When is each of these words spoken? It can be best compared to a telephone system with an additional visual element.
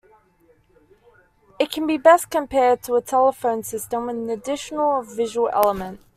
It 1.59 1.71
can 1.71 1.85
be 1.85 1.97
best 1.99 2.31
compared 2.31 2.81
to 2.85 2.95
a 2.95 3.03
telephone 3.03 3.61
system 3.61 4.07
with 4.07 4.15
an 4.15 4.29
additional 4.31 5.03
visual 5.03 5.47
element. 5.53 5.99